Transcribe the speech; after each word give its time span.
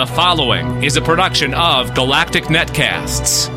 The 0.00 0.06
following 0.06 0.82
is 0.82 0.96
a 0.96 1.02
production 1.02 1.52
of 1.52 1.94
Galactic 1.94 2.44
Netcasts. 2.44 3.48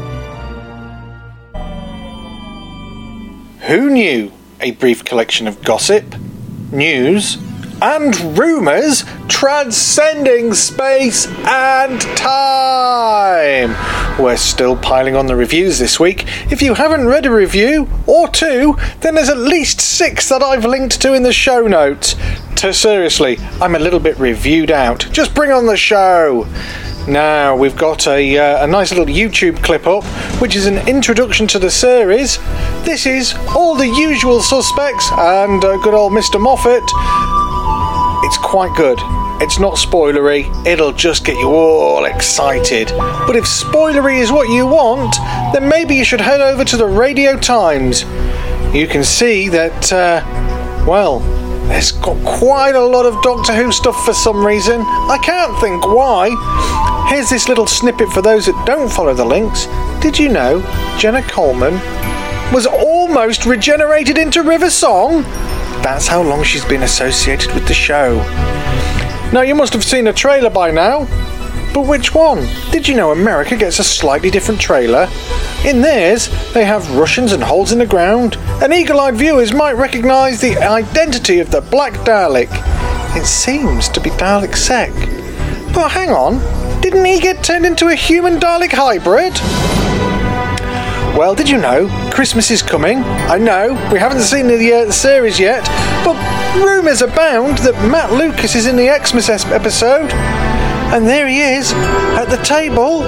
Who 3.61 3.89
knew? 3.89 4.29
A 4.59 4.71
brief 4.71 5.05
collection 5.05 5.47
of 5.47 5.63
gossip, 5.63 6.03
news, 6.69 7.37
and 7.81 8.37
rumours 8.37 9.05
transcending 9.29 10.53
space 10.53 11.27
and 11.47 12.01
time. 12.17 14.21
We're 14.21 14.35
still 14.35 14.75
piling 14.75 15.15
on 15.15 15.27
the 15.27 15.37
reviews 15.37 15.79
this 15.79 15.97
week. 15.97 16.25
If 16.51 16.61
you 16.61 16.73
haven't 16.73 17.07
read 17.07 17.25
a 17.25 17.31
review 17.31 17.87
or 18.05 18.27
two, 18.27 18.77
then 18.99 19.15
there's 19.15 19.29
at 19.29 19.37
least 19.37 19.79
six 19.79 20.27
that 20.27 20.43
I've 20.43 20.65
linked 20.65 20.99
to 21.03 21.13
in 21.13 21.23
the 21.23 21.31
show 21.31 21.67
notes. 21.67 22.15
To 22.63 22.73
seriously, 22.73 23.39
I'm 23.59 23.75
a 23.75 23.79
little 23.79 23.99
bit 23.99 24.17
reviewed 24.17 24.71
out. 24.71 25.05
Just 25.11 25.35
bring 25.35 25.51
on 25.51 25.65
the 25.65 25.75
show. 25.75 26.47
Now 27.09 27.57
we've 27.57 27.75
got 27.75 28.07
a, 28.07 28.37
uh, 28.37 28.63
a 28.63 28.67
nice 28.67 28.89
little 28.89 29.13
YouTube 29.13 29.61
clip 29.61 29.85
up, 29.85 30.05
which 30.39 30.55
is 30.55 30.65
an 30.65 30.77
introduction 30.87 31.45
to 31.47 31.59
the 31.59 31.69
series. 31.69 32.37
This 32.85 33.05
is 33.05 33.35
all 33.53 33.75
the 33.75 33.89
usual 33.89 34.41
suspects 34.41 35.09
and 35.11 35.61
uh, 35.61 35.75
good 35.83 35.93
old 35.93 36.13
Mr. 36.13 36.39
Moffat. 36.39 36.83
It's 38.25 38.37
quite 38.37 38.73
good. 38.77 38.97
It's 39.43 39.59
not 39.59 39.73
spoilery, 39.73 40.47
it'll 40.65 40.93
just 40.93 41.25
get 41.25 41.35
you 41.35 41.49
all 41.49 42.05
excited. 42.05 42.87
But 43.27 43.35
if 43.35 43.43
spoilery 43.43 44.19
is 44.19 44.31
what 44.31 44.47
you 44.47 44.65
want, 44.65 45.17
then 45.53 45.67
maybe 45.67 45.95
you 45.95 46.05
should 46.05 46.21
head 46.21 46.39
over 46.39 46.63
to 46.63 46.77
the 46.77 46.87
Radio 46.87 47.37
Times. 47.37 48.03
You 48.73 48.87
can 48.87 49.03
see 49.03 49.49
that, 49.49 49.91
uh, 49.91 50.23
well, 50.87 51.42
there's 51.67 51.91
got 51.91 52.17
quite 52.25 52.75
a 52.75 52.81
lot 52.81 53.05
of 53.05 53.21
Doctor 53.23 53.53
Who 53.53 53.71
stuff 53.71 54.03
for 54.05 54.13
some 54.13 54.45
reason. 54.45 54.81
I 54.81 55.17
can't 55.23 55.59
think 55.59 55.85
why. 55.85 56.29
Here's 57.09 57.29
this 57.29 57.47
little 57.47 57.67
snippet 57.67 58.09
for 58.09 58.21
those 58.21 58.45
that 58.45 58.63
don't 58.65 58.91
follow 58.91 59.13
the 59.13 59.25
links. 59.25 59.67
Did 60.01 60.19
you 60.19 60.29
know 60.29 60.61
Jenna 60.97 61.21
Coleman 61.23 61.73
was 62.53 62.65
almost 62.65 63.45
regenerated 63.45 64.17
into 64.17 64.43
River 64.43 64.69
Song? 64.69 65.23
That's 65.81 66.07
how 66.07 66.21
long 66.21 66.43
she's 66.43 66.65
been 66.65 66.83
associated 66.83 67.53
with 67.53 67.67
the 67.67 67.73
show. 67.73 68.17
Now, 69.33 69.41
you 69.41 69.55
must 69.55 69.73
have 69.73 69.83
seen 69.83 70.07
a 70.07 70.13
trailer 70.13 70.49
by 70.49 70.71
now. 70.71 71.07
But 71.73 71.87
which 71.87 72.13
one? 72.13 72.47
Did 72.71 72.87
you 72.87 72.95
know 72.95 73.11
America 73.11 73.55
gets 73.55 73.79
a 73.79 73.83
slightly 73.83 74.29
different 74.29 74.61
trailer? 74.61 75.09
In 75.65 75.81
theirs, 75.81 76.29
they 76.53 76.65
have 76.65 76.95
Russians 76.95 77.31
and 77.31 77.43
holes 77.43 77.71
in 77.71 77.79
the 77.79 77.85
ground, 77.85 78.37
and 78.61 78.71
eagle 78.71 78.99
eyed 78.99 79.15
viewers 79.15 79.53
might 79.53 79.73
recognise 79.73 80.39
the 80.39 80.57
identity 80.57 81.39
of 81.39 81.49
the 81.49 81.61
Black 81.61 81.93
Dalek. 82.05 82.49
It 83.15 83.25
seems 83.25 83.89
to 83.89 83.99
be 83.99 84.11
Dalek 84.11 84.55
Sec. 84.55 84.91
But 85.73 85.89
hang 85.89 86.11
on, 86.11 86.39
didn't 86.81 87.05
he 87.05 87.19
get 87.19 87.43
turned 87.43 87.65
into 87.65 87.87
a 87.87 87.95
human 87.95 88.39
Dalek 88.39 88.73
hybrid? 88.73 89.33
Well, 91.17 91.33
did 91.33 91.49
you 91.49 91.57
know 91.57 91.87
Christmas 92.11 92.51
is 92.51 92.61
coming? 92.61 92.99
I 92.99 93.37
know 93.37 93.73
we 93.91 93.99
haven't 93.99 94.21
seen 94.21 94.47
the, 94.47 94.73
uh, 94.73 94.91
series 94.91 95.39
yet, 95.39 95.63
but 96.03 96.15
rumours 96.55 97.01
abound 97.01 97.59
that 97.59 97.73
Matt 97.89 98.11
Lucas 98.11 98.55
is 98.55 98.67
in 98.67 98.75
the 98.75 98.95
Xmas 99.03 99.29
episode. 99.29 100.11
And 100.93 101.07
there 101.07 101.27
he 101.27 101.41
is 101.41 101.73
at 101.73 102.25
the 102.25 102.37
table 102.37 102.99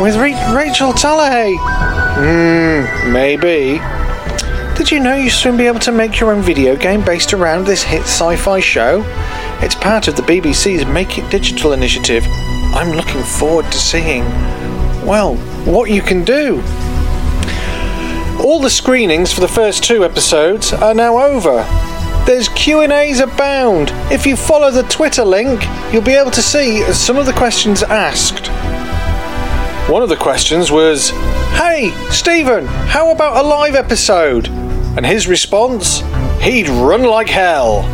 with 0.00 0.16
Ra- 0.16 0.54
Rachel 0.56 0.94
Talalay. 0.94 1.54
Hmm, 2.16 3.12
maybe. 3.12 3.78
Did 4.78 4.90
you 4.90 4.98
know 4.98 5.14
you 5.14 5.28
soon 5.28 5.58
be 5.58 5.66
able 5.66 5.80
to 5.80 5.92
make 5.92 6.18
your 6.18 6.32
own 6.32 6.40
video 6.40 6.74
game 6.74 7.04
based 7.04 7.34
around 7.34 7.66
this 7.66 7.82
hit 7.82 8.00
sci 8.04 8.36
fi 8.36 8.60
show? 8.60 9.04
It's 9.60 9.74
part 9.74 10.08
of 10.08 10.16
the 10.16 10.22
BBC's 10.22 10.86
Make 10.86 11.18
It 11.18 11.30
Digital 11.30 11.74
initiative. 11.74 12.24
I'm 12.72 12.96
looking 12.96 13.22
forward 13.22 13.66
to 13.66 13.78
seeing, 13.78 14.24
well, 15.04 15.36
what 15.66 15.90
you 15.90 16.00
can 16.00 16.24
do. 16.24 16.62
All 18.42 18.58
the 18.58 18.70
screenings 18.70 19.34
for 19.34 19.42
the 19.42 19.48
first 19.48 19.84
two 19.84 20.02
episodes 20.02 20.72
are 20.72 20.94
now 20.94 21.18
over. 21.18 21.62
There's 22.26 22.48
Q&As 22.48 23.20
abound. 23.20 23.92
If 24.10 24.24
you 24.24 24.34
follow 24.34 24.70
the 24.70 24.84
Twitter 24.84 25.26
link, 25.26 25.62
you'll 25.92 26.00
be 26.00 26.14
able 26.14 26.30
to 26.30 26.40
see 26.40 26.82
some 26.92 27.18
of 27.18 27.26
the 27.26 27.34
questions 27.34 27.82
asked. 27.82 28.46
One 29.90 30.02
of 30.02 30.08
the 30.08 30.16
questions 30.16 30.72
was, 30.72 31.10
"Hey, 31.52 31.92
Steven, 32.08 32.66
how 32.66 33.10
about 33.10 33.36
a 33.36 33.46
live 33.46 33.74
episode?" 33.74 34.48
And 34.96 35.04
his 35.04 35.28
response, 35.28 36.02
"He'd 36.40 36.66
run 36.70 37.02
like 37.02 37.28
hell." 37.28 37.84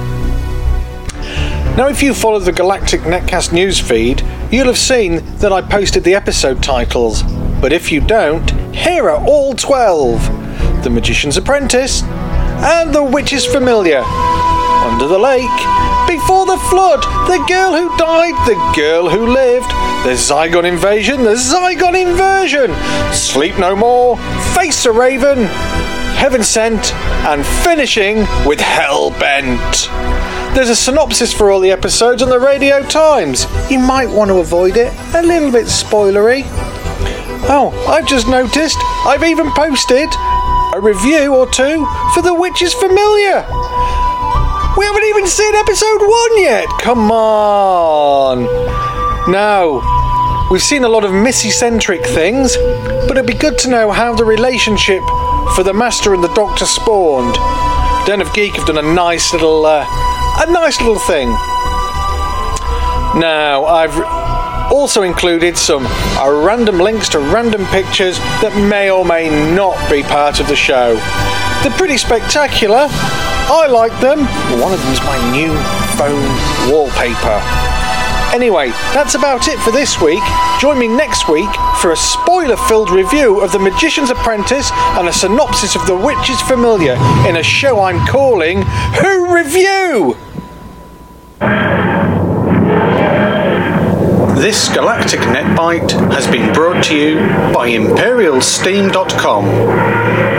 Now, 1.77 1.89
if 1.89 2.01
you 2.01 2.15
follow 2.15 2.39
the 2.39 2.53
Galactic 2.53 3.03
Netcast 3.03 3.51
news 3.51 3.81
feed, 3.81 4.23
you'll 4.53 4.69
have 4.69 4.79
seen 4.79 5.23
that 5.39 5.53
I 5.53 5.61
posted 5.61 6.05
the 6.05 6.15
episode 6.15 6.63
titles. 6.63 7.25
But 7.61 7.73
if 7.73 7.91
you 7.91 8.01
don't, 8.01 8.49
here 8.73 9.11
are 9.11 9.25
all 9.27 9.55
12 9.55 10.31
The 10.85 10.91
Magician's 10.91 11.37
Apprentice, 11.37 12.05
and 12.63 12.95
The 12.95 13.03
Witch's 13.03 13.47
Familiar, 13.47 14.03
Under 14.05 15.07
the 15.07 15.19
Lake, 15.19 15.49
Before 16.07 16.45
the 16.45 16.59
Flood, 16.69 17.03
The 17.27 17.43
Girl 17.49 17.73
Who 17.73 17.97
Died, 17.97 18.35
The 18.47 18.73
Girl 18.77 19.09
Who 19.09 19.27
Lived, 19.27 19.71
The 20.05 20.15
Zygon 20.15 20.65
Invasion, 20.65 21.23
The 21.23 21.37
Zygon 21.37 22.01
Inversion, 22.01 22.75
Sleep 23.15 23.59
No 23.59 23.75
More, 23.75 24.19
Face 24.55 24.85
a 24.85 24.93
Raven, 24.93 25.45
Heaven 26.17 26.43
Sent, 26.43 26.93
and 27.25 27.47
finishing 27.47 28.19
with 28.47 28.59
Hellbent. 28.59 29.89
There's 30.55 30.69
a 30.69 30.77
synopsis 30.77 31.33
for 31.33 31.51
all 31.51 31.61
the 31.61 31.71
episodes 31.71 32.23
on 32.23 32.29
the 32.29 32.39
Radio 32.39 32.83
Times. 32.83 33.47
You 33.71 33.79
might 33.79 34.11
want 34.11 34.29
to 34.29 34.39
avoid 34.39 34.77
it, 34.77 34.93
a 35.15 35.23
little 35.23 35.51
bit 35.51 35.67
spoilery. 35.67 36.43
Oh, 37.49 37.73
I've 37.89 38.07
just 38.07 38.29
noticed 38.29 38.77
I've 39.07 39.25
even 39.25 39.51
posted 39.53 40.11
a 40.81 40.83
review 40.83 41.35
or 41.35 41.47
two 41.47 41.87
for 42.15 42.23
The 42.23 42.33
Witch 42.33 42.63
is 42.63 42.73
Familiar. 42.73 43.45
We 44.79 44.87
haven't 44.87 45.05
even 45.05 45.27
seen 45.27 45.55
episode 45.55 46.01
one 46.01 46.41
yet. 46.41 46.67
Come 46.81 47.11
on. 47.11 48.45
Now, 49.31 50.49
we've 50.51 50.63
seen 50.63 50.85
a 50.85 50.89
lot 50.89 51.05
of 51.05 51.13
Missy 51.13 51.51
centric 51.51 52.07
things, 52.07 52.57
but 53.07 53.19
it'd 53.19 53.27
be 53.27 53.35
good 53.35 53.59
to 53.59 53.69
know 53.69 53.91
how 53.91 54.15
the 54.15 54.25
relationship 54.25 55.03
for 55.55 55.63
the 55.63 55.75
Master 55.75 56.15
and 56.15 56.25
the 56.25 56.33
Doctor 56.35 56.65
spawned. 56.65 57.35
Den 58.07 58.23
of 58.23 58.33
Geek 58.33 58.55
have 58.55 58.67
done 58.67 58.79
a 58.79 58.95
nice 58.95 59.35
little, 59.35 59.67
uh, 59.67 59.85
a 59.85 60.51
nice 60.51 60.81
little 60.81 60.99
thing. 60.99 61.29
Now, 63.21 63.67
I've 63.67 64.30
also 64.71 65.03
included 65.03 65.57
some 65.57 65.87
uh, 65.87 66.31
random 66.45 66.79
links 66.79 67.09
to 67.11 67.19
random 67.19 67.65
pictures 67.67 68.19
that 68.41 68.55
may 68.69 68.91
or 68.91 69.05
may 69.05 69.29
not 69.55 69.77
be 69.91 70.03
part 70.03 70.41
of 70.41 70.47
the 70.49 70.57
show. 70.57 70.95
They're 71.63 71.77
pretty 71.77 71.99
spectacular. 71.99 72.87
I 72.89 73.67
like 73.67 73.93
them. 74.01 74.21
One 74.61 74.73
of 74.73 74.81
them's 74.83 75.01
my 75.03 75.19
new 75.33 75.53
phone 75.99 76.73
wallpaper. 76.73 77.43
Anyway, 78.33 78.69
that's 78.95 79.17
about 79.17 79.49
it 79.49 79.59
for 79.59 79.73
this 79.73 80.01
week. 80.01 80.23
Join 80.61 80.79
me 80.79 80.87
next 80.87 81.29
week 81.29 81.51
for 81.81 81.91
a 81.91 81.97
spoiler 81.97 82.57
filled 82.57 82.91
review 82.91 83.41
of 83.41 83.51
The 83.51 83.59
Magician's 83.59 84.11
Apprentice 84.11 84.71
and 84.97 85.09
a 85.09 85.13
synopsis 85.13 85.75
of 85.75 85.85
The 85.87 85.97
Witch's 85.97 86.41
Familiar 86.43 86.95
in 87.29 87.37
a 87.37 87.43
show 87.43 87.81
I'm 87.81 88.07
calling 88.07 88.63
Who 89.03 89.35
Review? 89.35 90.17
This 94.51 94.67
Galactic 94.69 95.21
Netbite 95.21 95.93
has 96.13 96.27
been 96.27 96.53
brought 96.53 96.83
to 96.87 96.97
you 96.97 97.21
by 97.55 97.71
ImperialSteam.com. 97.71 99.45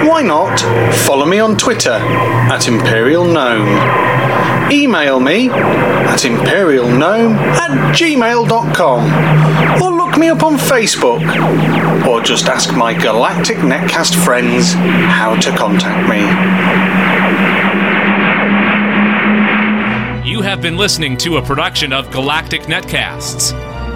Why 0.05 0.21
not 0.21 0.59
follow 0.93 1.25
me 1.25 1.39
on 1.39 1.55
Twitter 1.55 1.93
at 1.93 2.63
ImperialGnome? 2.63 4.69
Email 4.69 5.21
me 5.21 5.49
at 5.49 6.25
imperialgnome 6.25 7.37
at 7.37 7.95
gmail.com 7.95 9.81
or 9.81 9.91
look 9.95 10.17
me 10.17 10.27
up 10.27 10.43
on 10.43 10.57
Facebook 10.57 11.21
or 12.05 12.21
just 12.21 12.49
ask 12.49 12.75
my 12.75 12.93
Galactic 12.93 13.59
Netcast 13.59 14.21
friends 14.25 14.73
how 14.73 15.37
to 15.37 15.55
contact 15.55 16.09
me. 16.09 16.19
You 20.29 20.41
have 20.41 20.61
been 20.61 20.75
listening 20.75 21.15
to 21.19 21.37
a 21.37 21.41
production 21.41 21.93
of 21.93 22.11
Galactic 22.11 22.63
Netcasts. 22.63 23.70